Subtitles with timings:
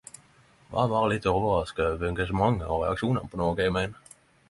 [0.77, 4.15] Var berre litt overraska over engasjementet og reaksjonane på noko eg meiner.